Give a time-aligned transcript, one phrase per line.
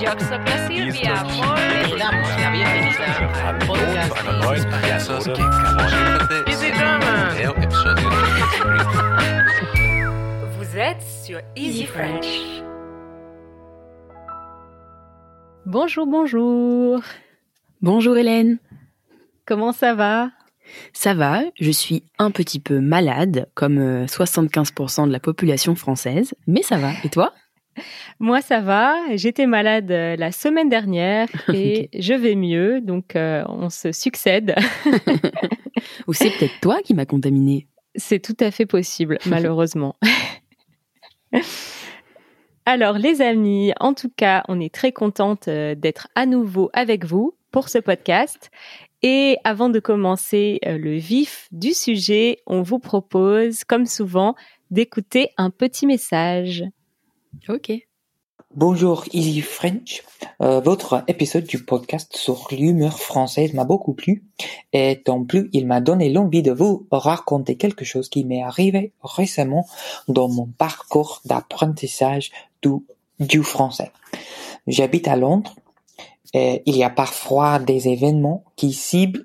[0.00, 1.24] Yo soy Silvia.
[1.24, 4.18] Muy damos la bienvenida al podcast
[6.28, 7.36] de Easy German.
[10.56, 12.62] Vous êtes sur Easy French.
[15.66, 17.02] Bonjour, bonjour.
[17.82, 18.58] Bonjour Hélène.
[19.44, 20.30] Comment ça va?
[20.94, 26.34] Ça va, je suis un petit peu malade, comme euh, 75% de la population française,
[26.46, 26.92] mais ça va.
[27.04, 27.34] Et toi?
[28.20, 28.94] Moi, ça va.
[29.16, 34.54] J'étais malade euh, la semaine dernière et je vais mieux, donc euh, on se succède.
[36.06, 39.96] Ou c'est peut-être toi qui m'as contaminé C'est tout à fait possible, malheureusement.
[42.66, 47.04] Alors, les amis, en tout cas, on est très contente euh, d'être à nouveau avec
[47.04, 48.50] vous pour ce podcast.
[49.02, 54.34] Et avant de commencer le vif du sujet, on vous propose, comme souvent,
[54.70, 56.64] d'écouter un petit message.
[57.48, 57.72] Ok.
[58.54, 60.02] Bonjour Easy French.
[60.42, 64.24] Euh, votre épisode du podcast sur l'humeur française m'a beaucoup plu
[64.72, 68.92] et en plus il m'a donné l'envie de vous raconter quelque chose qui m'est arrivé
[69.02, 69.66] récemment
[70.08, 72.70] dans mon parcours d'apprentissage du,
[73.20, 73.92] du français.
[74.66, 75.54] J'habite à Londres
[76.34, 79.24] et il y a parfois des événements qui ciblent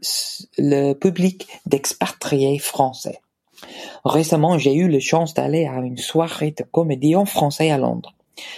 [0.57, 3.19] le public d'expatriés français.
[4.03, 8.13] Récemment, j'ai eu la chance d'aller à une soirée de comédie en français à Londres.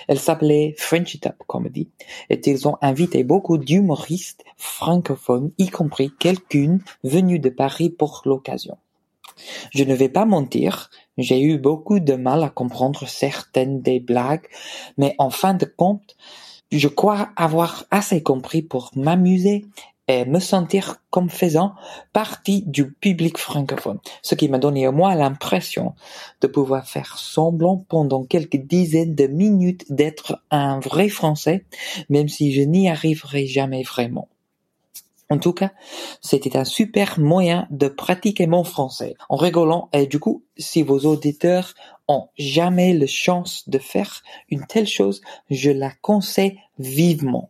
[0.08, 1.90] Elle s'appelait French Up Comedy
[2.30, 8.78] et ils ont invité beaucoup d'humoristes francophones, y compris quelqu'une venue de Paris pour l'occasion.
[9.72, 14.48] Je ne vais pas mentir, j'ai eu beaucoup de mal à comprendre certaines des blagues,
[14.98, 16.16] mais en fin de compte,
[16.72, 19.66] je crois avoir assez compris pour m'amuser
[20.08, 21.74] et me sentir comme faisant
[22.14, 25.94] partie du public francophone, ce qui m'a donné au moins l'impression
[26.42, 31.66] de pouvoir faire semblant pendant quelques dizaines de minutes d'être un vrai français,
[32.10, 34.30] même si je n'y arriverai jamais vraiment.
[35.30, 35.72] En tout cas,
[36.22, 41.00] c'était un super moyen de pratiquer mon français en rigolant et du coup, si vos
[41.00, 41.74] auditeurs
[42.08, 47.50] ont jamais la chance de faire une telle chose, je la conseille vivement.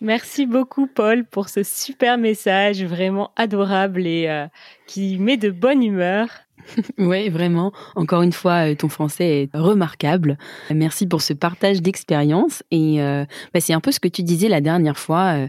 [0.00, 4.46] Merci beaucoup, Paul, pour ce super message vraiment adorable et euh,
[4.86, 6.28] qui met de bonne humeur.
[6.98, 7.72] Ouais, vraiment.
[7.96, 10.36] Encore une fois, euh, ton français est remarquable.
[10.70, 12.62] Merci pour ce partage d'expérience.
[12.70, 15.34] Et euh, bah, c'est un peu ce que tu disais la dernière fois.
[15.36, 15.48] Il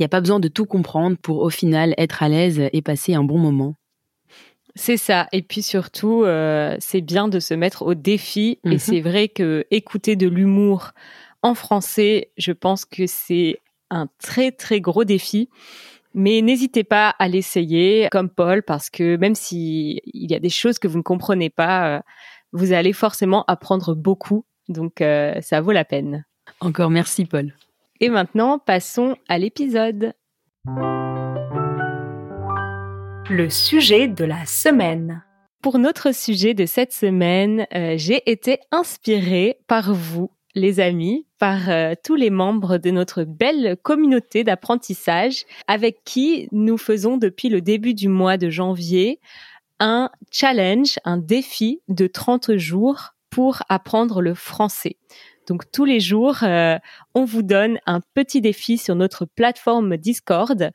[0.00, 3.14] n'y a pas besoin de tout comprendre pour au final être à l'aise et passer
[3.14, 3.76] un bon moment.
[4.74, 5.28] C'est ça.
[5.32, 8.58] Et puis surtout, euh, c'est bien de se mettre au défi.
[8.64, 8.78] Et Mhm.
[8.78, 10.92] c'est vrai que écouter de l'humour
[11.42, 13.58] en français, je pense que c'est
[13.90, 15.48] un très très gros défi.
[16.14, 20.48] Mais n'hésitez pas à l'essayer comme Paul parce que même si il y a des
[20.48, 22.00] choses que vous ne comprenez pas, euh,
[22.52, 24.46] vous allez forcément apprendre beaucoup.
[24.68, 26.24] Donc euh, ça vaut la peine.
[26.60, 27.52] Encore merci, Paul.
[28.00, 30.14] Et maintenant, passons à l'épisode.
[33.28, 35.22] Le sujet de la semaine.
[35.62, 41.68] Pour notre sujet de cette semaine, euh, j'ai été inspirée par vous, les amis, par
[41.68, 47.60] euh, tous les membres de notre belle communauté d'apprentissage avec qui nous faisons depuis le
[47.60, 49.20] début du mois de janvier
[49.78, 54.96] un challenge, un défi de 30 jours pour apprendre le français.
[55.46, 56.78] Donc tous les jours, euh,
[57.14, 60.70] on vous donne un petit défi sur notre plateforme Discord,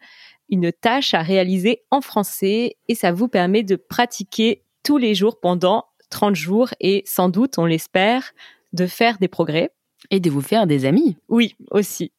[0.50, 5.40] une tâche à réaliser en français et ça vous permet de pratiquer tous les jours
[5.40, 8.34] pendant 30 jours et sans doute, on l'espère,
[8.74, 9.72] de faire des progrès.
[10.10, 11.16] Et de vous faire des amis.
[11.30, 12.12] Oui, aussi.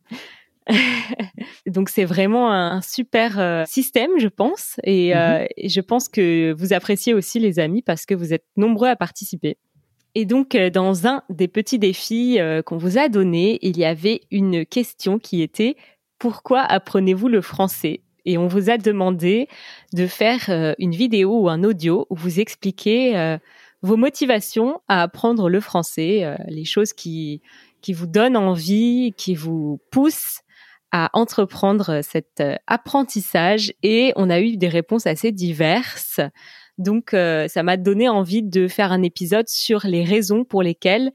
[1.66, 6.52] Donc c'est vraiment un super euh, système, je pense, et, euh, et je pense que
[6.52, 9.56] vous appréciez aussi les amis parce que vous êtes nombreux à participer.
[10.14, 13.84] Et donc euh, dans un des petits défis euh, qu'on vous a donné, il y
[13.84, 15.76] avait une question qui était
[16.18, 18.00] pourquoi apprenez-vous le français?
[18.24, 19.48] Et on vous a demandé
[19.94, 23.36] de faire une vidéo ou un audio où vous expliquez
[23.82, 27.40] vos motivations à apprendre le français, euh, les choses qui
[27.80, 30.40] qui vous donnent envie, qui vous poussent
[30.92, 36.20] à entreprendre cet euh, apprentissage et on a eu des réponses assez diverses.
[36.78, 41.10] Donc euh, ça m'a donné envie de faire un épisode sur les raisons pour lesquelles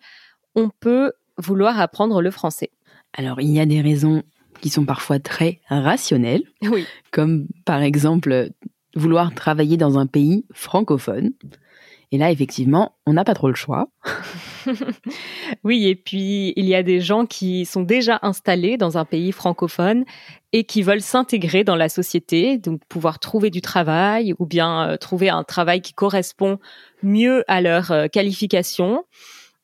[0.56, 2.72] on peut vouloir apprendre le français.
[3.14, 4.24] Alors, il y a des raisons
[4.62, 6.86] qui sont parfois très rationnelles, Oui.
[7.12, 8.50] comme par exemple
[8.96, 11.32] vouloir travailler dans un pays francophone.
[12.12, 13.90] Et là, effectivement, on n'a pas trop le choix.
[15.64, 19.32] oui, et puis il y a des gens qui sont déjà installés dans un pays
[19.34, 20.06] francophone
[20.54, 24.98] et qui veulent s'intégrer dans la société, donc pouvoir trouver du travail ou bien euh,
[24.98, 26.60] trouver un travail qui correspond
[27.04, 29.04] mieux à leur euh, qualification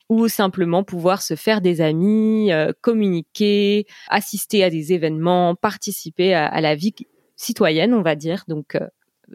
[0.10, 6.62] ou simplement pouvoir se faire des amis, euh, communiquer, assister à des événements, participer à,
[6.62, 6.94] la vie
[7.36, 8.44] citoyenne, on va dire.
[8.50, 8.88] Euh,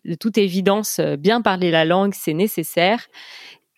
[0.05, 3.07] de toute évidence, euh, bien parler la langue, c'est nécessaire.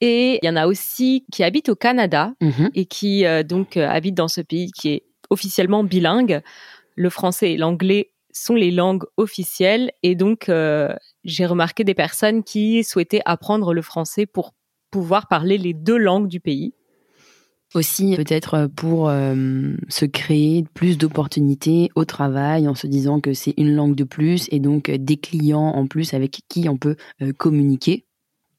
[0.01, 2.71] Et il y en a aussi qui habitent au Canada mhm.
[2.75, 6.41] et qui donc habitent dans ce pays qui est officiellement bilingue.
[6.95, 10.51] Le français et l'anglais sont les langues officielles et donc
[11.25, 14.55] j'ai remarqué des personnes qui souhaitaient apprendre le français pour
[14.91, 16.73] pouvoir parler les deux langues du pays.
[17.75, 23.55] Aussi, peut-être pour euh, se créer plus d'opportunités au travail en se disant que c'est
[23.57, 27.33] une langue de plus et donc des clients en plus avec qui on peut euh,
[27.33, 28.07] communiquer.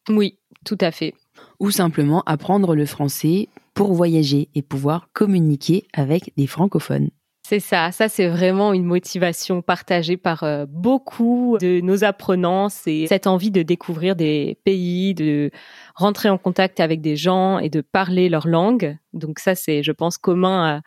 [0.08, 1.14] Oui, tout à fait.
[1.60, 7.10] Ou simplement apprendre le français pour voyager et pouvoir communiquer avec des francophones.
[7.44, 13.08] C'est ça, ça c'est vraiment une motivation partagée par euh, beaucoup de nos apprenants, c'est
[13.08, 15.50] cette envie de découvrir des pays, de
[15.96, 18.98] rentrer en contact avec des gens et de parler leur langue.
[19.14, 20.82] Donc ça c'est je pense commun à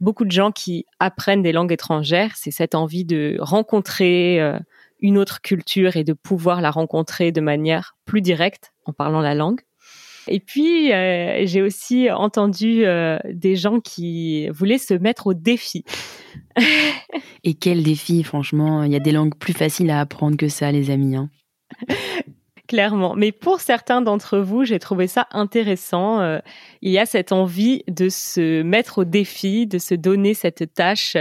[0.00, 4.58] beaucoup de gens qui apprennent des langues étrangères, c'est cette envie de rencontrer euh,
[5.00, 9.34] une autre culture et de pouvoir la rencontrer de manière plus directe en parlant la
[9.34, 9.60] langue.
[10.28, 15.84] Et puis, euh, j'ai aussi entendu euh, des gens qui voulaient se mettre au défi.
[17.44, 20.72] Et quel défi, franchement Il y a des langues plus faciles à apprendre que ça,
[20.72, 21.16] les amis.
[21.16, 21.30] Hein.
[22.68, 23.14] Clairement.
[23.14, 26.20] Mais pour certains d'entre vous, j'ai trouvé ça intéressant.
[26.20, 26.40] Euh,
[26.82, 31.16] il y a cette envie de se mettre au défi, de se donner cette tâche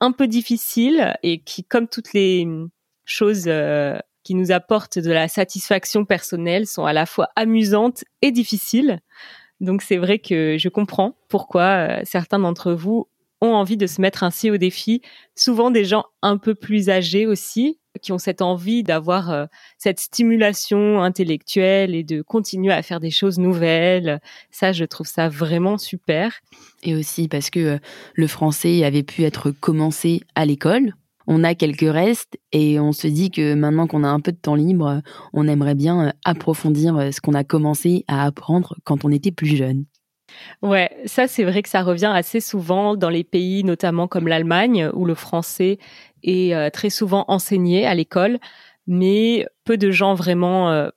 [0.00, 2.46] un peu difficile et qui, comme toutes les
[3.06, 3.48] choses
[4.24, 9.00] qui nous apportent de la satisfaction personnelle sont à la fois amusantes et difficiles.
[9.60, 13.08] Donc c'est vrai que je comprends pourquoi euh, certains d'entre vous
[13.40, 15.02] ont envie de se mettre ainsi au défi.
[15.36, 19.46] Souvent des gens un peu plus âgés aussi, qui ont cette envie d'avoir euh,
[19.78, 24.20] cette stimulation intellectuelle et de continuer à faire des choses nouvelles.
[24.50, 26.40] Ça, je trouve ça vraiment super.
[26.82, 27.78] Et aussi parce que euh,
[28.14, 30.94] le français avait pu être commencé à l'école,
[31.26, 34.38] on a quelques restes et on se dit que maintenant qu'on a un peu de
[34.38, 39.04] temps libre, on aimerait bien euh, approfondir euh, ce qu'on a commencé à apprendre quand
[39.04, 39.84] on était plus jeune.
[40.62, 44.90] Ouais, ça c'est vrai que ça revient assez souvent dans les pays notamment comme l'Allemagne
[44.94, 45.78] où le français
[46.22, 48.38] est euh, très souvent enseigné à l'école,
[48.86, 50.90] mais peu de gens vraiment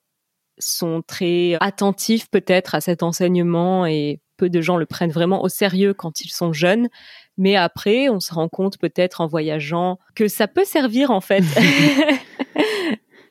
[0.57, 5.49] sont très attentifs peut-être à cet enseignement et peu de gens le prennent vraiment au
[5.49, 6.87] sérieux quand ils sont jeunes.
[7.37, 11.43] Mais après, on se rend compte peut-être en voyageant que ça peut servir en fait.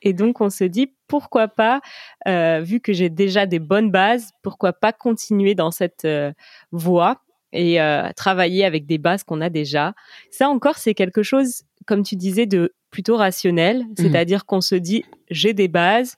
[0.03, 1.81] Et donc on se dit pourquoi pas,
[2.29, 6.33] euh, vu que j'ai déjà des bonnes bases, pourquoi pas continuer dans cette euh,
[6.71, 7.23] voie
[7.53, 9.95] et euh, travailler avec des bases qu'on a déjà.
[10.31, 13.95] Ça encore, c'est quelque chose, comme tu disais, de plutôt rationnel, mmh.
[13.97, 16.17] c'est-à-dire qu'on se dit j'ai des bases,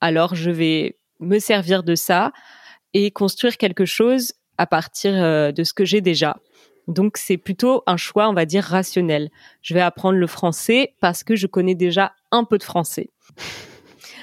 [0.00, 2.32] alors je vais me servir de ça
[2.92, 5.12] et construire quelque chose à partir
[5.52, 6.36] de ce que j'ai déjà.
[6.88, 9.30] Donc c'est plutôt un choix, on va dire, rationnel.
[9.62, 13.10] Je vais apprendre le français parce que je connais déjà un peu de français.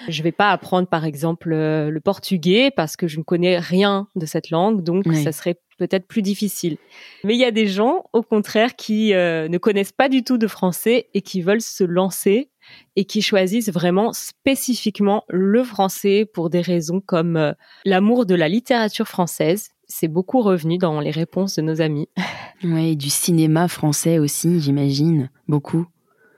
[0.07, 4.07] Je vais pas apprendre, par exemple, euh, le portugais parce que je ne connais rien
[4.15, 6.77] de cette langue, donc ça serait peut-être plus difficile.
[7.23, 10.37] Mais il y a des gens, au contraire, qui euh, ne connaissent pas du tout
[10.37, 12.49] de français et qui veulent se lancer
[12.95, 17.53] et qui choisissent vraiment spécifiquement le français pour des raisons comme euh,
[17.85, 22.07] l'amour de la littérature française, c'est beaucoup revenu dans les réponses de nos amis.
[22.61, 25.85] Ouais, du cinéma français aussi, j'imagine, beaucoup.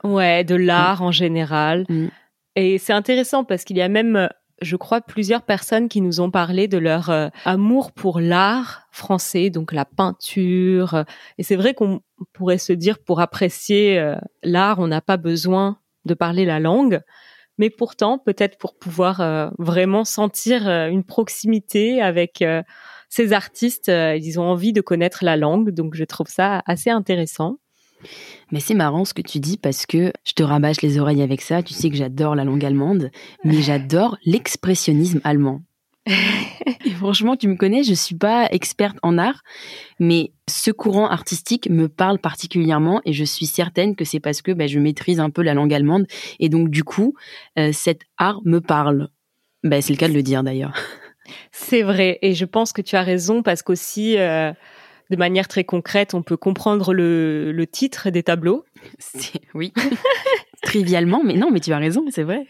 [0.04, 1.84] Ouais, de l'art en général.
[1.88, 2.10] Mm.
[2.54, 4.28] Et c'est intéressant parce qu'il y a même,
[4.60, 9.50] je crois, plusieurs personnes qui nous ont parlé de leur euh, amour pour l'art français,
[9.50, 11.04] donc la peinture.
[11.38, 15.78] Et c'est vrai qu'on pourrait se dire, pour apprécier euh, l'art, on n'a pas besoin
[16.04, 17.00] de parler la langue.
[17.58, 22.44] Mais pourtant, peut-être pour pouvoir euh, vraiment sentir une proximité avec
[23.14, 26.88] ces artistes, euh, ils ont envie de connaître la langue, donc je trouve ça assez
[26.88, 27.58] intéressant.
[28.50, 31.42] Mais c'est marrant ce que tu dis parce que je te rabâche les oreilles avec
[31.42, 31.62] ça.
[31.62, 33.10] Tu sais que j'adore la langue allemande,
[33.44, 35.60] mais j'adore l'expressionnisme allemand.
[36.06, 39.42] Et franchement, tu me connais, je suis pas experte en art,
[40.00, 44.52] mais ce courant artistique me parle particulièrement et je suis certaine que c'est parce que
[44.52, 46.06] bah, je maîtrise un peu la langue allemande
[46.40, 47.12] et donc du coup,
[47.58, 49.10] euh, cet art me parle.
[49.64, 50.74] Bah, c'est le cas de le dire d'ailleurs.
[51.50, 54.52] C'est vrai, et je pense que tu as raison parce qu'aussi, euh,
[55.10, 58.64] de manière très concrète, on peut comprendre le, le titre des tableaux.
[59.54, 59.72] Oui,
[60.62, 62.46] trivialement, mais non, mais tu as raison, c'est vrai.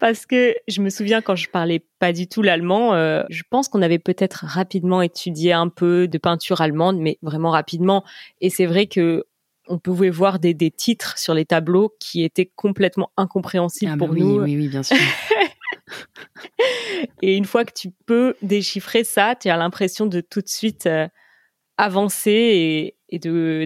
[0.00, 3.68] Parce que je me souviens quand je parlais pas du tout l'allemand, euh, je pense
[3.68, 8.04] qu'on avait peut-être rapidement étudié un peu de peinture allemande, mais vraiment rapidement.
[8.40, 9.24] Et c'est vrai que
[9.70, 14.08] on pouvait voir des, des titres sur les tableaux qui étaient complètement incompréhensibles ah pour
[14.08, 14.40] bah nous.
[14.40, 14.96] Oui, oui, bien sûr.
[17.22, 20.86] et une fois que tu peux déchiffrer ça, tu as l'impression de tout de suite
[20.86, 21.08] euh,
[21.76, 22.94] avancer et,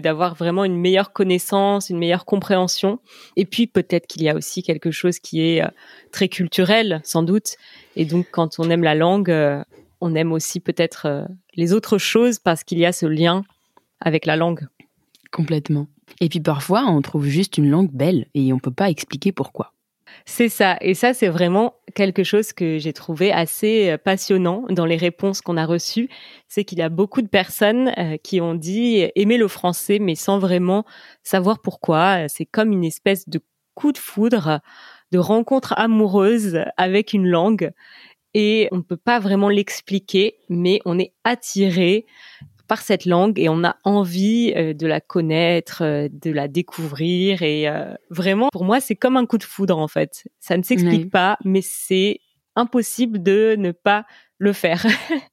[0.01, 2.99] d'avoir vraiment une meilleure connaissance, une meilleure compréhension.
[3.35, 5.67] Et puis peut-être qu'il y a aussi quelque chose qui est euh,
[6.13, 7.57] très culturel, sans doute.
[7.97, 9.61] Et donc quand on aime la langue, euh,
[9.99, 13.43] on aime aussi peut-être les autres choses parce qu'il y a ce lien
[13.99, 14.67] avec la langue.
[15.31, 15.87] Complètement.
[16.21, 19.73] Et puis parfois, on trouve juste une langue belle et on peut pas expliquer pourquoi.
[20.25, 20.77] C'est ça.
[20.81, 25.41] Et ça, c'est vraiment quelque chose que j'ai trouvé assez euh, passionnant dans les réponses
[25.41, 26.09] qu'on a reçues.
[26.47, 30.15] C'est qu'il y a beaucoup de personnes euh, qui ont dit aimer le français, mais
[30.15, 30.85] sans vraiment
[31.23, 32.27] savoir pourquoi.
[32.29, 33.41] C'est comme une espèce de
[33.75, 34.59] coup de foudre,
[35.11, 37.71] de rencontre amoureuse avec une langue.
[38.33, 42.05] Et on ne peut pas vraiment l'expliquer, mais on est attiré
[42.67, 47.41] par cette langue et on a envie euh, de la connaître, euh, de la découvrir
[47.41, 50.27] et euh, vraiment pour moi c'est comme un coup de foudre en fait.
[50.39, 51.09] Ça ne s'explique Oui.
[51.09, 52.19] pas mais c'est
[52.55, 54.05] impossible de ne pas
[54.37, 54.85] le faire.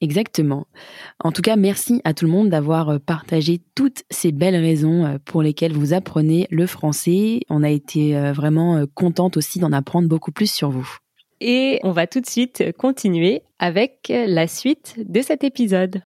[0.00, 0.68] Exactement.
[1.18, 5.42] En tout cas, merci à tout le monde d'avoir partagé toutes ces belles raisons pour
[5.42, 7.40] lesquelles vous apprenez le français.
[7.50, 10.88] On a été vraiment contente aussi d'en apprendre beaucoup plus sur vous.
[11.40, 16.00] Et on va tout de suite continuer avec la suite de cet épisode.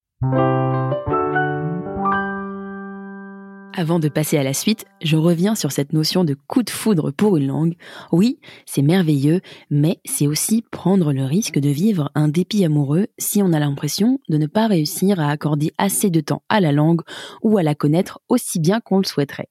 [3.74, 7.10] Avant de passer à la suite, je reviens sur cette notion de coup de foudre
[7.10, 7.74] pour une langue.
[8.12, 13.42] Oui, c'est merveilleux, mais c'est aussi prendre le risque de vivre un dépit amoureux si
[13.42, 17.00] on a l'impression de ne pas réussir à accorder assez de temps à la langue
[17.42, 19.48] ou à la connaître aussi bien qu'on le souhaiterait.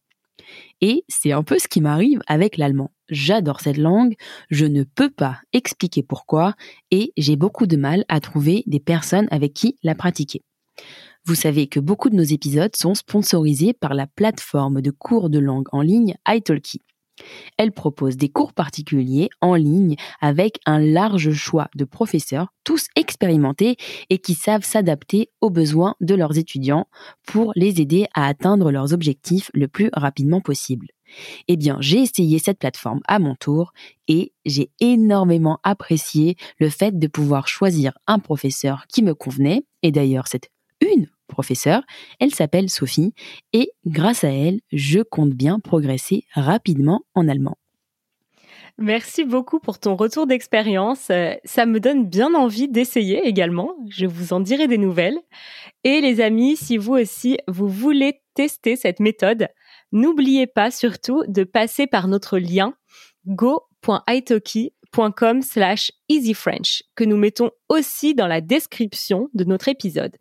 [0.81, 2.91] Et c'est un peu ce qui m'arrive avec l'allemand.
[3.09, 4.15] J'adore cette langue,
[4.49, 6.53] je ne peux pas expliquer pourquoi,
[6.91, 10.41] et j'ai beaucoup de mal à trouver des personnes avec qui la pratiquer.
[11.25, 15.39] Vous savez que beaucoup de nos épisodes sont sponsorisés par la plateforme de cours de
[15.39, 16.81] langue en ligne italki.
[17.57, 23.75] Elle propose des cours particuliers en ligne avec un large choix de professeurs, tous expérimentés
[24.09, 26.87] et qui savent s'adapter aux besoins de leurs étudiants
[27.27, 30.87] pour les aider à atteindre leurs objectifs le plus rapidement possible.
[31.47, 33.73] Eh bien, j'ai essayé cette plateforme à mon tour
[34.07, 39.65] et j'ai énormément apprécié le fait de pouvoir choisir un professeur qui me convenait.
[39.83, 40.49] Et d'ailleurs, cette
[40.81, 41.83] une professeure,
[42.19, 43.13] elle s'appelle Sophie
[43.53, 47.57] et grâce à elle, je compte bien progresser rapidement en allemand.
[48.77, 51.09] Merci beaucoup pour ton retour d'expérience.
[51.11, 53.75] Euh, Ça me donne bien envie d'essayer également.
[53.89, 55.19] Je vous en dirai des nouvelles.
[55.83, 59.49] Et les amis, si vous aussi, vous voulez tester cette méthode,
[59.91, 62.73] n'oubliez pas surtout de passer par notre lien
[63.27, 70.15] go.italki.com slash easyfrench que nous mettons aussi dans la description de notre épisode.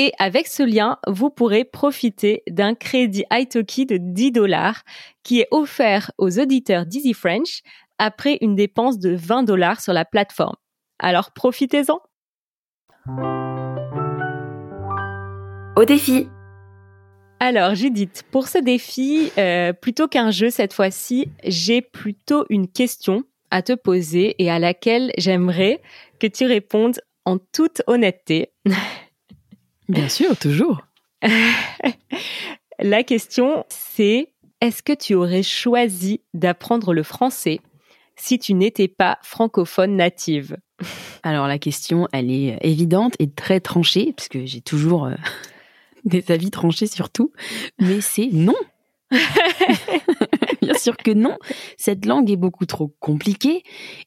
[0.00, 4.84] Et avec ce lien, vous pourrez profiter d'un crédit italki de 10 dollars
[5.24, 7.62] qui est offert aux auditeurs d'Easy French
[7.98, 10.54] après une dépense de 20 dollars sur la plateforme.
[11.00, 11.98] Alors profitez-en.
[15.76, 16.28] Au défi
[17.40, 23.24] Alors Judith, pour ce défi, euh, plutôt qu'un jeu cette fois-ci, j'ai plutôt une question
[23.50, 25.80] à te poser et à laquelle j'aimerais
[26.20, 28.52] que tu répondes en toute honnêteté.
[29.88, 30.82] Bien sûr, toujours.
[32.80, 37.60] La question, c'est est-ce que tu aurais choisi d'apprendre le français
[38.16, 40.56] si tu n'étais pas francophone native?
[41.22, 45.14] Alors la question, elle est évidente et très tranchée, parce que j'ai toujours euh,
[46.04, 47.32] des avis tranchés sur tout,
[47.80, 48.54] mais c'est non.
[50.62, 51.36] Bien sûr que non.
[51.76, 53.62] Cette langue est beaucoup trop compliquée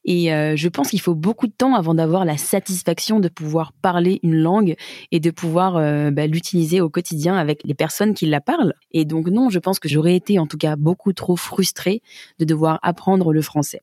[0.06, 3.74] et euh, je pense qu'il faut beaucoup de temps avant d'avoir la satisfaction de pouvoir
[3.74, 4.76] parler une langue
[5.12, 8.74] et de pouvoir euh, bah, l'utiliser au quotidien avec les personnes qui la parlent.
[8.92, 12.02] Et donc non, je pense que j'aurais été en tout cas beaucoup trop frustrée
[12.40, 13.82] de devoir apprendre le français.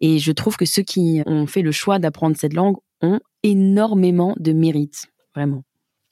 [0.00, 4.34] Et je trouve que ceux qui ont fait le choix d'apprendre cette langue ont énormément
[4.38, 5.64] de mérite, vraiment.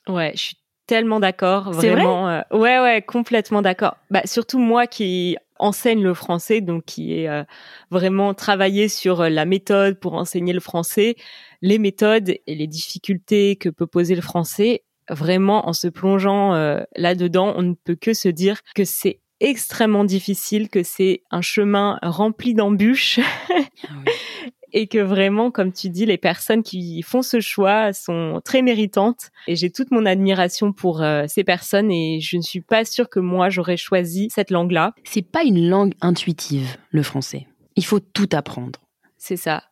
[0.09, 0.57] Ouais, je suis
[0.87, 2.29] tellement d'accord, C'est vrai vraiment.
[2.29, 3.97] euh, ouais, ouais, complètement d'accord.
[4.11, 7.45] Bah, surtout moi qui enseigne le français, donc qui est euh,
[7.91, 11.17] vraiment travaillé sur euh, la méthode pour enseigner le français,
[11.63, 14.83] les méthodes et les difficultés que peut poser le français.
[15.09, 20.05] Vraiment, en se plongeant euh, là-dedans, on ne peut que se dire que c'est extrêmement
[20.05, 23.21] difficile, que c'est un chemin rempli d'embûches
[24.77, 29.31] et que vraiment, comme tu dis, les personnes qui font ce choix sont très méritantes.
[29.47, 33.09] Et j'ai toute mon admiration pour euh, ces personnes et je ne suis pas sûre
[33.09, 34.93] que moi j'aurais choisi cette langue-là.
[35.05, 37.47] C'est pas une langue intuitive, le français.
[37.77, 38.79] Il faut tout apprendre.
[39.17, 39.63] C'est ça.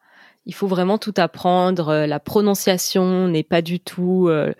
[0.46, 1.90] Il faut vraiment tout apprendre.
[1.90, 4.54] Euh, La prononciation n'est pas du tout euh,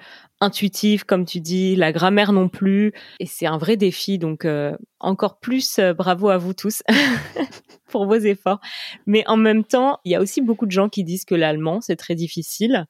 [0.44, 2.92] intuitive, comme tu dis, la grammaire non plus.
[3.20, 4.18] Et c'est un vrai défi.
[4.18, 6.82] Donc, euh, encore plus euh, bravo à vous tous
[7.88, 8.60] pour vos efforts.
[9.06, 11.80] Mais en même temps, il y a aussi beaucoup de gens qui disent que l'allemand,
[11.80, 12.86] c'est très difficile.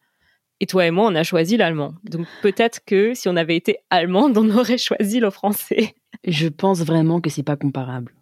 [0.61, 1.94] Et toi et moi, on a choisi l'allemand.
[2.04, 5.94] Donc, peut-être que si on avait été allemande, on aurait choisi le français.
[6.25, 8.14] Je pense vraiment que c'est pas comparable.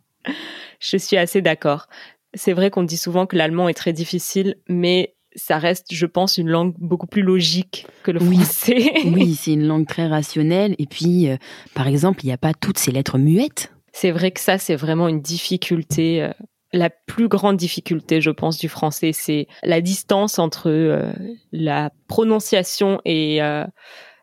[0.80, 1.86] Je suis assez d'accord.
[2.34, 6.38] C'est vrai qu'on dit souvent que l'allemand est très difficile, mais ça reste, je pense,
[6.38, 8.36] une langue beaucoup plus logique que le Oui.
[8.36, 8.92] français.
[9.06, 10.74] Oui, c'est une langue très rationnelle.
[10.78, 11.36] Et puis, euh,
[11.74, 13.72] par exemple, il n'y a pas toutes ces lettres muettes.
[13.92, 16.22] C'est vrai que ça, c'est vraiment une difficulté.
[16.22, 16.30] euh,
[16.72, 21.12] La plus grande difficulté, je pense, du français, c'est la distance entre euh,
[21.52, 23.40] la prononciation et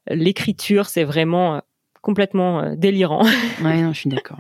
[0.10, 0.88] l'écriture.
[0.88, 1.62] C'est vraiment
[2.02, 3.24] complètement délirant.
[3.64, 4.40] Ouais, non, je suis d'accord.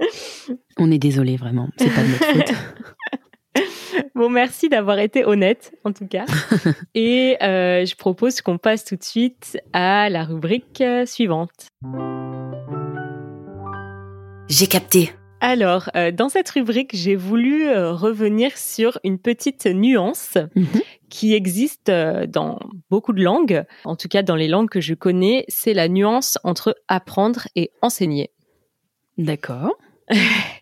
[0.78, 1.68] On est désolé, vraiment.
[1.76, 2.54] C'est pas de notre faute.
[4.14, 6.26] Bon, merci d'avoir été honnête, en tout cas.
[6.94, 11.68] Et euh, je propose qu'on passe tout de suite à la rubrique euh, suivante.
[14.48, 15.12] J'ai capté.
[15.42, 20.66] Alors, euh, dans cette rubrique, j'ai voulu euh, revenir sur une petite nuance Mhm.
[21.08, 22.58] qui existe euh, dans
[22.90, 26.36] beaucoup de langues, en tout cas dans les langues que je connais, c'est la nuance
[26.44, 28.30] entre apprendre et enseigner.
[29.16, 29.72] D'accord.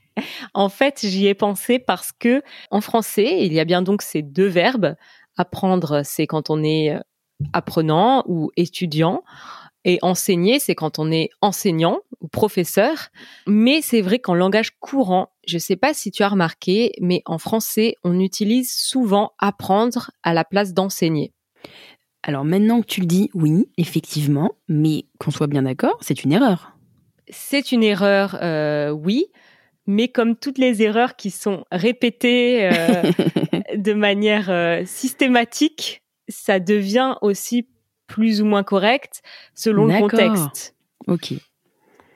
[0.54, 4.22] En fait, j'y ai pensé parce que en français, il y a bien donc ces
[4.22, 4.96] deux verbes.
[5.37, 7.00] Apprendre, c'est quand on est euh,
[7.52, 9.22] apprenant ou étudiant.
[9.84, 13.08] Et enseigner, c'est quand on est enseignant ou professeur.
[13.46, 17.22] Mais c'est vrai qu'en langage courant, je ne sais pas si tu as remarqué, mais
[17.25, 21.32] en français, on utilise souvent apprendre à la place d'enseigner.
[22.22, 26.32] Alors maintenant que tu le dis, oui, effectivement, mais qu'on soit bien d'accord, c'est une
[26.32, 26.72] erreur.
[27.30, 29.26] C'est une erreur, euh, oui,
[29.88, 33.11] mais comme toutes les erreurs qui sont répétées euh,
[33.76, 37.66] de manière euh, systématique, ça devient aussi
[38.07, 39.23] plus ou moins correct
[39.54, 40.76] selon le contexte.
[41.07, 41.33] ok.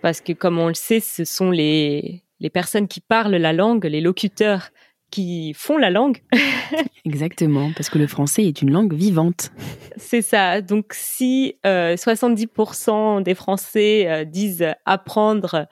[0.03, 3.85] Parce que comme on le sait, ce sont les, les personnes qui parlent la langue,
[3.87, 4.69] les locuteurs
[5.11, 6.19] qui font la langue.
[7.07, 9.51] Exactement, parce que le français est une langue vivante.
[9.97, 10.61] C'est ça.
[10.61, 15.69] Donc si euh, 70% des Français euh, disent apprendre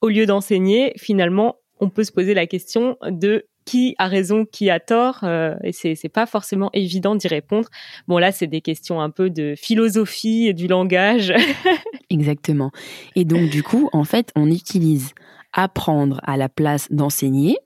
[0.00, 4.70] au lieu d'enseigner, finalement, on peut se poser la question de qui a raison, qui
[4.70, 7.68] a tort, euh, et c'est c'est pas forcément évident d'y répondre.
[8.08, 11.32] Bon là, c'est des questions un peu de philosophie et du langage.
[12.10, 12.70] Exactement.
[13.16, 15.12] Et donc, du coup, en fait, on utilise
[15.52, 17.58] apprendre à la place d'enseigner,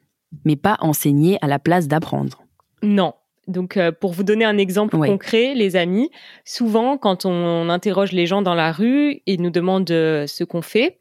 [0.45, 2.45] mais pas enseigner à la place d'apprendre.
[2.83, 3.15] non.
[3.47, 6.11] Donc, euh, pour vous donner un exemple concret, les amis,
[6.47, 10.63] souvent, quand on interroge les gens dans la rue, ils nous demandent euh, ce qu'on
[10.63, 10.99] fait.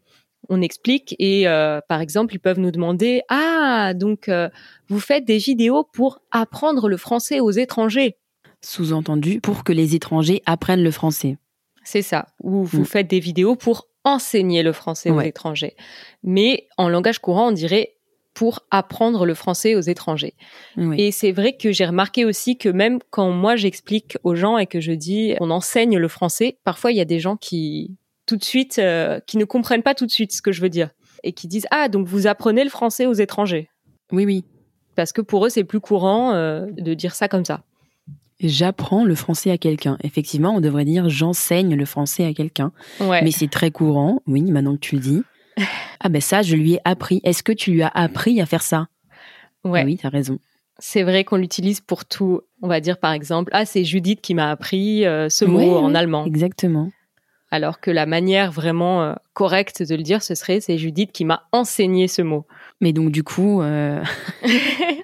[0.50, 4.50] On explique et, euh, par exemple, ils peuvent nous demander Ah, donc, euh,
[4.90, 8.18] vous faites des vidéos pour apprendre le français aux étrangers.
[8.62, 11.38] Sous-entendu, pour que les étrangers apprennent le français.
[11.84, 12.28] C'est ça.
[12.42, 12.86] Ou vous Mm.
[12.86, 15.76] faites des vidéos pour enseigner le français aux étrangers.
[16.24, 17.96] Mais en langage courant, on dirait
[18.34, 20.34] pour apprendre le français aux étrangers.
[20.76, 20.96] Oui.
[21.00, 24.66] Et c'est vrai que j'ai remarqué aussi que même quand moi j'explique aux gens et
[24.66, 28.38] que je dis on enseigne le français, parfois il y a des gens qui tout
[28.38, 30.90] de suite euh, qui ne comprennent pas tout de suite ce que je veux dire
[31.24, 33.70] et qui disent ah donc vous apprenez le français aux étrangers
[34.12, 34.46] oui, oui.
[34.96, 37.64] parce que pour eux c'est plus courant euh, de dire ça comme ça.
[38.40, 39.98] J'apprends le français à quelqu'un.
[40.04, 42.74] Effectivement, on devrait dire j'enseigne le français à quelqu'un.
[43.00, 43.22] Ouais.
[43.24, 45.24] Mais c'est très courant, oui, maintenant que tu le dis.
[46.06, 47.22] Ah ben ça, je lui ai appris.
[47.24, 48.90] Est-ce que tu lui as appris à faire ça?
[49.64, 49.82] Ouais.
[49.84, 50.38] Ah Oui, t'as raison.
[50.78, 52.42] C'est vrai qu'on l'utilise pour tout.
[52.62, 55.70] On va dire par exemple ah c'est Judith qui m'a appris euh, ce mot Ouais,
[55.70, 56.26] en allemand.
[56.26, 56.92] Exactement.
[57.54, 61.24] Alors que la manière vraiment euh, correcte de le dire ce serait c'est Judith qui
[61.24, 62.48] m'a enseigné ce mot.
[62.82, 64.04] Mais donc du coup, euh,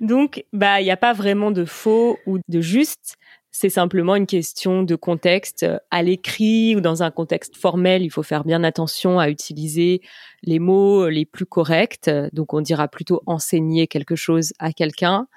[0.00, 3.16] Donc, bah, il n'y a pas vraiment de faux ou de juste.
[3.50, 5.66] C'est simplement une question de contexte.
[5.90, 10.02] À l'écrit ou dans un contexte formel, il faut faire bien attention à utiliser
[10.42, 12.10] les mots les plus corrects.
[12.34, 15.28] Donc, on dira plutôt enseigner quelque chose à quelqu'un.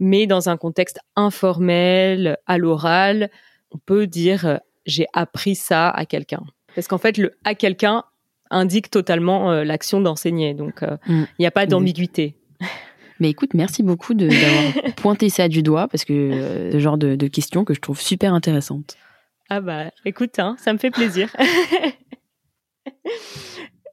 [0.00, 3.30] Mais dans un contexte informel, à l'oral,
[3.70, 6.42] on peut dire euh, j'ai appris ça à quelqu'un.
[6.74, 8.04] Parce qu'en fait, le à quelqu'un
[8.50, 10.54] indique totalement euh, l'action d'enseigner.
[10.54, 11.26] Donc, euh, il Mm.
[11.40, 11.68] n'y a pas Oui.
[11.68, 12.36] d'ambiguïté.
[13.20, 14.28] mais écoute, merci beaucoup de- d'avoir
[14.96, 18.00] pointé ça du doigt parce que euh, ce genre de, de questions que je trouve
[18.00, 18.96] super intéressantes.
[19.48, 21.34] Ah bah, écoute, hein, ça me fait plaisir.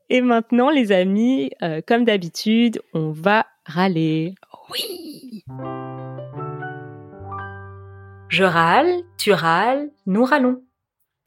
[0.10, 4.34] Et maintenant, les amis, euh, comme d'habitude, on va râler.
[4.71, 5.43] Oui.
[8.30, 10.62] Je râle, tu râles, nous râlons.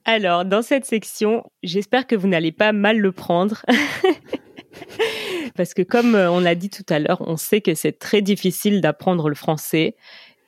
[0.05, 3.65] Alors, dans cette section, j'espère que vous n'allez pas mal le prendre.
[5.57, 8.23] Parce que comme euh, on l'a dit tout à l'heure, on sait que c'est très
[8.23, 9.95] difficile d'apprendre le français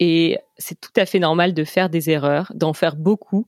[0.01, 3.47] et c'est tout à fait normal de faire des erreurs, d'en faire beaucoup.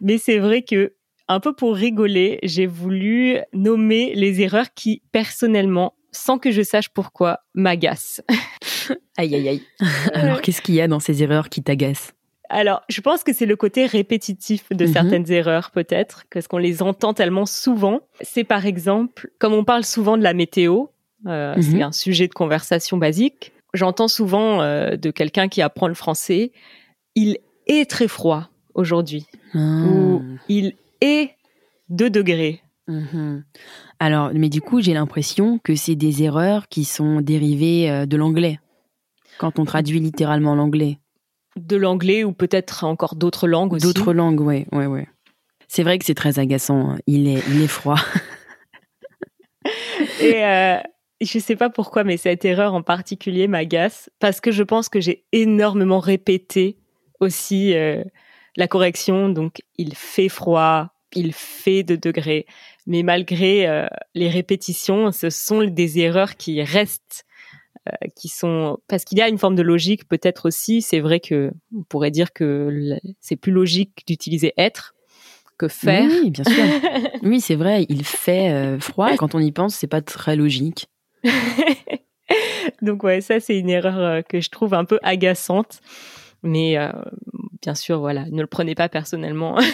[0.00, 0.94] Mais c'est vrai que,
[1.28, 6.88] un peu pour rigoler, j'ai voulu nommer les erreurs qui, personnellement, sans que je sache
[6.88, 8.22] pourquoi, m'agacent.
[9.16, 9.62] aïe, aïe, aïe.
[10.14, 12.14] Alors, qu'est-ce qu'il y a dans ces erreurs qui t'agacent?
[12.50, 14.92] Alors, je pense que c'est le côté répétitif de Mhm.
[14.92, 18.00] certaines erreurs, peut-être, parce qu'on les entend tellement souvent.
[18.20, 20.86] C'est par exemple, comme on parle souvent de la météo,
[21.26, 21.62] euh, Mhm.
[21.62, 23.52] c'est un sujet de conversation basique.
[23.74, 26.52] J'entends souvent euh, de quelqu'un qui apprend le français,
[27.14, 31.30] il est très froid aujourd'hui, ou il est
[31.88, 32.62] 2 degrés.
[32.88, 33.44] Mhm.
[34.00, 38.16] Alors, mais du coup, j'ai l'impression que c'est des erreurs qui sont dérivées euh, de
[38.16, 38.58] l'anglais.
[39.38, 40.98] Quand on traduit littéralement l'anglais.
[41.56, 43.86] De l'anglais ou peut-être encore d'autres langues aussi.
[43.86, 45.08] D'autres langues, ouais, ouais, ouais.
[45.68, 46.90] C'est vrai que c'est très agaçant.
[46.90, 46.98] hein.
[47.06, 47.98] Il est, il est froid.
[50.20, 50.78] Et euh,
[51.20, 55.00] je sais pas pourquoi, mais cette erreur en particulier m'agace parce que je pense que
[55.00, 56.78] j'ai énormément répété
[57.20, 58.02] aussi euh,
[58.56, 59.28] la correction.
[59.28, 62.46] Donc, il fait froid, il fait 2 degrés.
[62.86, 67.24] Mais malgré euh, les répétitions, ce sont des erreurs qui restent,
[68.14, 70.82] qui sont parce qu'il y a une forme de logique peut-être aussi.
[70.82, 74.94] C'est vrai que on pourrait dire que c'est plus logique d'utiliser être
[75.60, 76.08] que faire.
[76.08, 76.64] Oui, bien sûr.
[77.22, 77.84] Oui, c'est vrai.
[77.90, 79.14] Il fait euh, froid.
[79.16, 80.88] Quand on y pense, c'est pas très logique.
[82.82, 85.80] Donc ouais, ça c'est une erreur euh, que je trouve un peu agaçante.
[86.42, 86.90] Mais euh,
[87.60, 89.58] bien sûr, voilà, ne le prenez pas personnellement.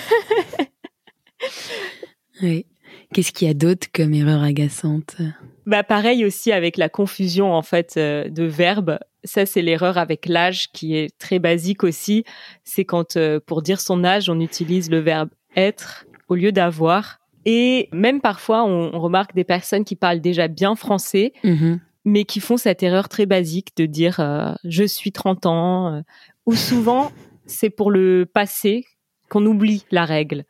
[2.42, 2.66] Oui.
[3.14, 5.16] Qu'est-ce qu'il y a d'autre comme erreur agaçante?
[5.64, 8.98] Bah pareil aussi avec la confusion en fait euh, de verbes.
[9.24, 12.24] Ça c'est l'erreur avec l'âge qui est très basique aussi.
[12.64, 17.18] C'est quand euh, pour dire son âge, on utilise le verbe être au lieu d'avoir.
[17.44, 21.80] Et même parfois, on, on remarque des personnes qui parlent déjà bien français, Mhm.
[22.04, 26.02] mais qui font cette erreur très basique de dire euh, je suis 30 ans
[26.44, 27.10] ou souvent
[27.46, 28.84] c'est pour le passé
[29.28, 30.44] qu'on oublie la règle.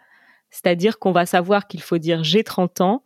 [0.56, 3.02] C'est-à-dire qu'on va savoir qu'il faut dire j'ai 30 ans,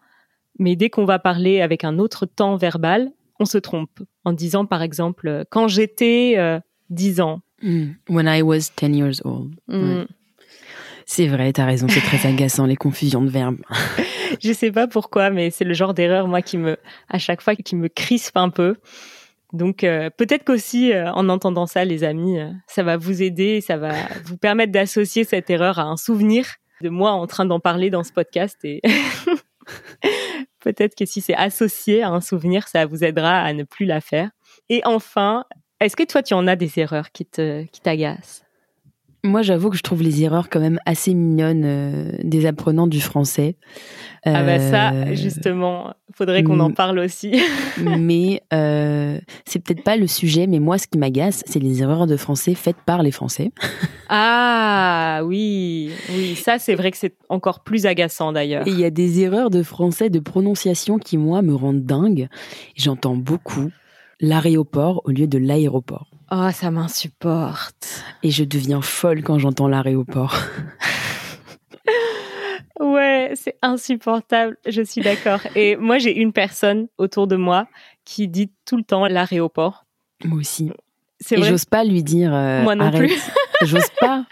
[0.60, 3.10] mais dès qu'on va parler avec un autre temps verbal,
[3.40, 6.60] on se trompe en disant par exemple euh, quand j'étais euh,
[6.90, 7.40] 10 ans.
[7.60, 7.90] Mm.
[8.08, 9.56] When I was 10 years old.
[9.66, 10.06] Ouais.
[11.06, 13.58] C'est vrai, t'as raison, c'est très agaçant, les confusions de verbes.
[14.40, 16.76] Je sais pas pourquoi, mais c'est le genre d'erreur moi qui me
[17.08, 18.76] à chaque fois qui me crispe un peu.
[19.52, 23.60] Donc euh, peut-être qu'aussi euh, en entendant ça, les amis, euh, ça va vous aider,
[23.60, 23.92] ça va
[24.24, 26.46] vous permettre d'associer cette erreur à un souvenir
[26.82, 28.80] de moi en train d'en parler dans ce podcast et
[30.60, 34.00] peut-être que si c'est associé à un souvenir, ça vous aidera à ne plus la
[34.00, 34.30] faire.
[34.68, 35.44] Et enfin,
[35.80, 38.44] est-ce que toi tu en as des erreurs qui te qui t'agacent?
[39.22, 43.00] Moi, j'avoue que je trouve les erreurs quand même assez mignonnes euh, des apprenants du
[43.00, 43.56] français.
[44.24, 47.32] Ah bah ça, Euh, justement, faudrait qu'on en parle aussi.
[47.98, 52.06] mais euh, c'est peut-être pas le sujet, mais moi, ce qui m'agace, c'est les erreurs
[52.06, 53.52] de français faites par les Français.
[54.12, 58.66] Ah oui, oui, ça c'est vrai que c'est encore plus agaçant d'ailleurs.
[58.66, 62.28] Il y a des erreurs de français de prononciation qui, moi, me rendent dingue.
[62.74, 63.70] J'entends beaucoup
[64.20, 66.08] l'aéroport au lieu de l'aéroport.
[66.32, 68.04] Oh, ça m'insupporte.
[68.22, 70.36] Et je deviens folle quand j'entends l'aéroport.
[72.80, 75.40] Ouais, c'est insupportable, je suis d'accord.
[75.54, 77.68] Et moi j'ai une personne autour de moi
[78.06, 79.84] qui dit tout le temps l'aéroport.
[80.24, 80.72] Moi aussi.
[81.30, 83.00] Et j'ose pas lui dire euh, Moi non arrête.
[83.02, 83.22] plus.
[83.66, 84.24] j'ose pas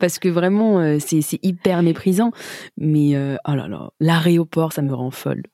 [0.00, 2.32] parce que vraiment euh, c'est hyper méprisant.
[2.76, 5.44] Mais euh, oh là là, l'aéroport ça me rend folle.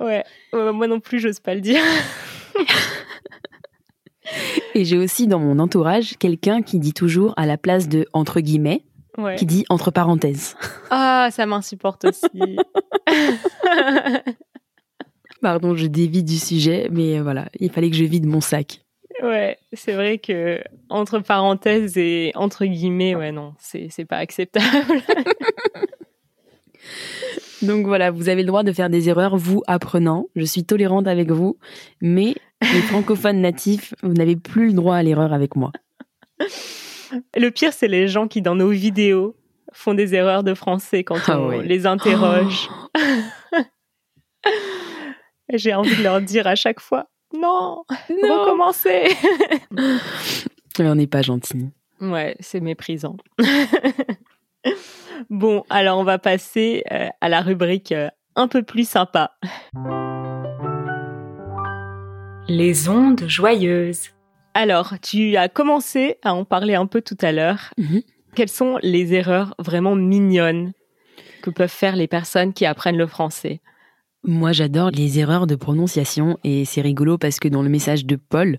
[0.00, 1.82] Ouais, Ouais, moi non plus, j'ose pas le dire.
[4.74, 8.40] Et j'ai aussi dans mon entourage quelqu'un qui dit toujours à la place de entre
[8.40, 8.84] guillemets,
[9.18, 9.36] Ouais.
[9.36, 10.56] qui dit entre parenthèses.
[10.90, 12.56] Ah, ça m'insupporte aussi.
[15.42, 18.80] Pardon, je dévie du sujet, mais euh, voilà, il fallait que je vide mon sac.
[19.22, 24.66] ouais, c'est vrai que entre parenthèses et entre guillemets, ouais, non, c'est pas acceptable.
[27.62, 30.26] Donc voilà, vous avez le droit de faire des erreurs, vous apprenant.
[30.34, 31.58] Je suis tolérante avec vous,
[32.00, 35.72] mais les francophones natifs, vous n'avez plus le droit à l'erreur avec moi.
[37.36, 39.36] Le pire, c'est les gens qui, dans nos vidéos,
[39.72, 41.62] font des erreurs de français quand Ah on ouais.
[41.62, 42.68] les interroge.
[45.52, 49.08] J'ai envie de leur dire à chaque fois non, recommencer.
[50.78, 51.70] on n'est pas gentil.
[52.00, 53.16] Ouais, c'est méprisant.
[55.30, 59.32] bon, alors on va passer euh, à la rubrique euh, un peu plus sympa.
[62.54, 64.10] Les ondes joyeuses.
[64.52, 67.72] Alors, tu as commencé à en parler un peu tout à l'heure.
[67.78, 68.02] Mhm.
[68.34, 70.72] Quelles sont les erreurs vraiment mignonnes
[71.40, 73.62] que peuvent faire les personnes qui apprennent le français?
[74.22, 78.16] Moi, j'adore les erreurs de prononciation et c'est rigolo parce que dans le message de
[78.16, 78.58] Paul,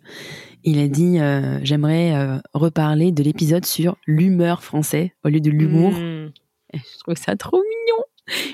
[0.64, 5.52] il a dit euh, j'aimerais euh, reparler de l'épisode sur l'humeur français au lieu de
[5.52, 5.92] l'humour.
[5.92, 6.32] Hmm.
[6.74, 8.04] Je trouve ça trop mignon.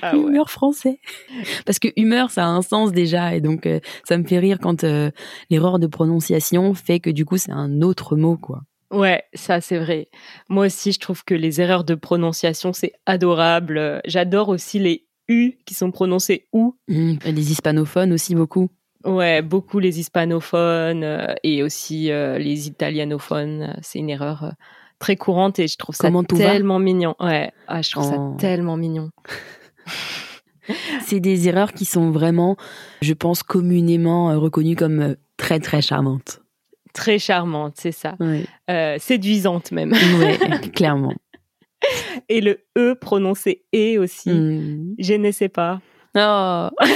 [0.02, 0.22] Ah ouais.
[0.22, 0.98] humeur français.
[1.64, 4.58] Parce que humeur, ça a un sens déjà, et donc euh, ça me fait rire
[4.60, 5.10] quand euh,
[5.50, 8.62] l'erreur de prononciation fait que du coup c'est un autre mot, quoi.
[8.90, 10.08] Ouais, ça c'est vrai.
[10.48, 14.00] Moi aussi, je trouve que les erreurs de prononciation, c'est adorable.
[14.04, 16.76] J'adore aussi les U qui sont prononcés OU.
[16.88, 17.14] Mm.
[17.24, 18.68] Les hispanophones aussi beaucoup.
[19.04, 23.76] Ouais, beaucoup les hispanophones euh, et aussi les italianophones.
[23.80, 24.52] C'est une erreur
[24.98, 27.14] très courante et je trouve ça Comment tellement mignon.
[27.20, 28.34] Ouais, ah, je trouve Oh.
[28.36, 29.10] ça tellement mignon.
[31.00, 32.56] C'est des erreurs qui sont vraiment,
[33.02, 36.42] je pense, communément euh, reconnues comme euh, très très charmantes.
[36.92, 38.14] Très charmante, c'est ça.
[38.20, 39.92] Ouais, Euh, séduisante même.
[39.92, 40.38] Ouais,
[40.74, 41.14] clairement.
[42.28, 44.30] Et le E prononcé E aussi.
[44.30, 44.94] Mm.
[44.98, 45.80] Je ne sais pas.
[46.16, 46.68] Oh,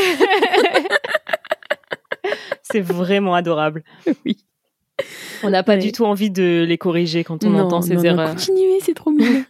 [2.63, 3.83] C'est vraiment adorable.
[4.25, 4.45] oui.
[5.43, 5.79] On n'a pas Ouais.
[5.79, 8.31] du tout envie de les corriger quand on Non, entend ces non, non, erreurs.
[8.31, 9.45] continuez, c'est trop mignon.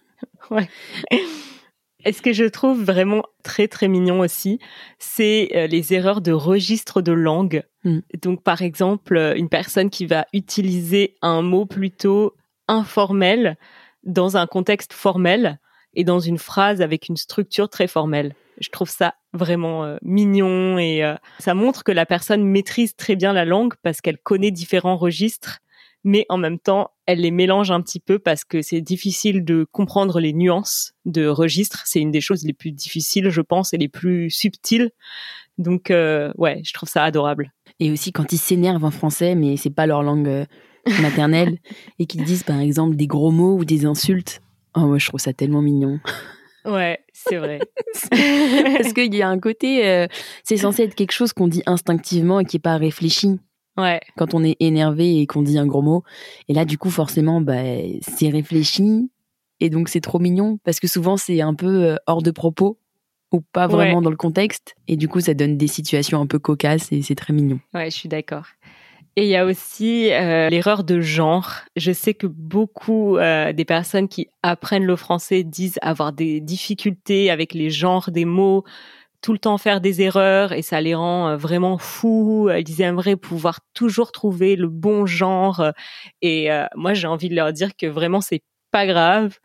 [2.04, 4.58] Et ce que je trouve vraiment très très mignon aussi,
[4.98, 7.62] c'est euh, les erreurs de registre de langue.
[7.84, 8.00] Mm.
[8.22, 12.34] Donc par exemple, euh, une personne qui va utiliser un mot plutôt
[12.68, 13.56] informel
[14.04, 15.58] dans un contexte formel
[15.94, 18.34] et dans une phrase avec une structure très formelle.
[18.60, 23.16] Je trouve ça vraiment euh, mignon et euh, ça montre que la personne maîtrise très
[23.16, 25.58] bien la langue parce qu'elle connaît différents registres,
[26.04, 29.66] mais en même temps, elle les mélange un petit peu parce que c'est difficile de
[29.72, 31.82] comprendre les nuances de registres.
[31.86, 34.90] C'est une des choses les plus difficiles, je pense, et les plus subtiles.
[35.56, 37.52] Donc, euh, ouais, je trouve ça adorable.
[37.80, 40.44] Et aussi quand ils s'énervent en français, mais c'est pas leur langue euh,
[41.00, 41.58] maternelle,
[41.98, 44.42] et qu'ils disent par exemple des gros mots ou des insultes.
[44.76, 46.00] Oh, moi je trouve ça tellement mignon.
[46.64, 47.60] Ouais, c'est vrai.
[48.10, 50.06] Parce qu'il y a un côté, euh,
[50.42, 53.38] c'est censé être quelque chose qu'on dit instinctivement et qui est pas réfléchi
[53.76, 56.02] ouais, quand on est énervé et qu'on dit un gros mot.
[56.48, 57.62] Et là, du coup, forcément, bah,
[58.00, 59.10] c'est réfléchi.
[59.60, 62.78] Et donc, c'est trop mignon parce que souvent, c'est un peu euh, hors de propos
[63.32, 64.04] ou pas vraiment Ouais.
[64.04, 64.74] dans le contexte.
[64.88, 67.60] Et du coup, ça donne des situations un peu cocasses et c'est très mignon.
[67.72, 68.44] ouais, je suis d'accord.
[69.16, 71.52] Et il y a aussi euh, l'erreur de genre.
[71.76, 77.30] Je sais que beaucoup euh, des personnes qui apprennent le français disent avoir des difficultés
[77.30, 78.64] avec les genres des mots,
[79.24, 82.50] tout le temps faire des erreurs et ça les rend euh, vraiment fous.
[82.50, 85.64] Ils aimeraient pouvoir toujours trouver le bon genre.
[86.20, 89.38] Et euh, moi, j'ai envie de leur dire que vraiment, c'est pas grave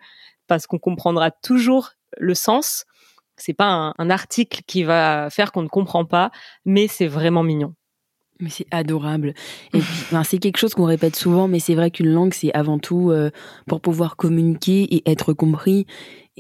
[0.48, 2.84] parce qu'on comprendra toujours le sens.
[3.38, 6.30] C'est pas un, article qui va faire qu'on ne comprend pas,
[6.66, 7.74] mais c'est vraiment mignon.
[8.42, 9.34] Mais c'est adorable.
[9.74, 9.80] Et
[10.26, 13.32] c'est quelque chose qu'on répète souvent, mais c'est vrai qu'une langue, c'est avant tout euh,
[13.66, 15.86] pour pouvoir communiquer et être compris.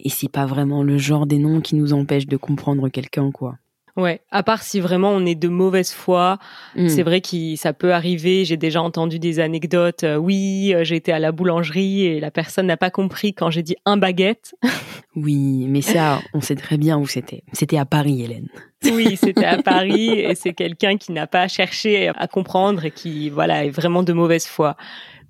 [0.03, 3.55] Et c'est pas vraiment le genre des noms qui nous empêche de comprendre quelqu'un, quoi.
[3.97, 6.37] Ouais, à part si vraiment on est de mauvaise foi,
[6.75, 6.87] Mm.
[6.87, 8.45] c'est vrai que ça peut arriver.
[8.45, 10.03] J'ai déjà entendu des anecdotes.
[10.05, 13.63] euh, oui, euh, été à la boulangerie et la personne n'a pas compris quand j'ai
[13.63, 14.55] dit un baguette.
[15.15, 17.43] Oui, mais ça, on sait très bien où c'était.
[17.51, 18.47] C'était à Paris, Hélène.
[18.85, 23.29] Oui, c'était à Paris et c'est quelqu'un qui n'a pas cherché à comprendre et qui
[23.31, 24.77] voilà est vraiment de mauvaise foi.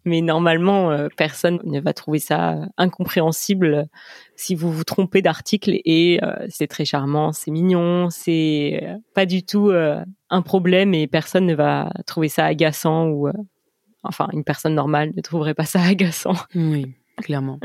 [0.05, 3.87] Mais normalement, euh, personne ne va trouver ça incompréhensible
[4.39, 9.25] si vous vous trompez d'article et euh, c'est très charmant, c'est mignon, c'est euh, pas
[9.25, 13.27] du tout euh, un problème et personne ne va trouver ça agaçant ou
[14.03, 16.35] enfin une personne normale ne trouverait pas ça agaçant.
[16.55, 16.85] Oui,
[17.17, 17.59] clairement.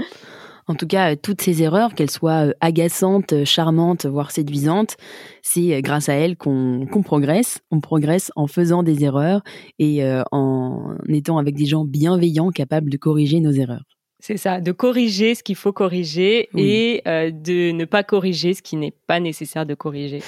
[0.66, 4.96] En tout cas, toutes ces erreurs, qu'elles soient agaçantes, charmantes, voire séduisantes,
[5.42, 7.60] c'est grâce à elles qu'on progresse.
[7.70, 9.42] On progresse en faisant des erreurs
[9.78, 13.93] et en étant avec des gens bienveillants capables de corriger nos erreurs.
[14.26, 16.62] C'est ça, de corriger ce qu'il faut corriger Oui.
[16.62, 20.22] et euh, de ne pas corriger ce qui n'est pas nécessaire de corriger.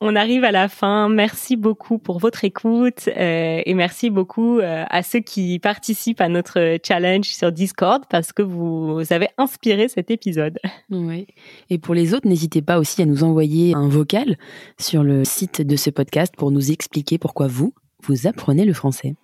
[0.00, 1.08] On arrive à la fin.
[1.08, 6.28] Merci beaucoup pour votre écoute euh, et merci beaucoup euh, à ceux qui participent à
[6.28, 10.60] notre challenge sur Discord parce que vous avez inspiré cet épisode.
[10.90, 11.26] Oui.
[11.70, 14.38] Et pour les autres, n'hésitez pas aussi à nous envoyer un vocal
[14.78, 19.16] sur le site de ce podcast pour nous expliquer pourquoi vous, vous apprenez le français.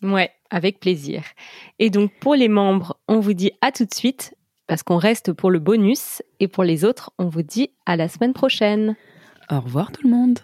[0.00, 1.22] Ouais, avec plaisir.
[1.78, 4.34] Et donc pour les membres, on vous dit à tout de suite
[4.66, 8.08] parce qu'on reste pour le bonus et pour les autres, on vous dit à la
[8.08, 8.96] semaine prochaine.
[9.50, 10.38] Au revoir tout le monde.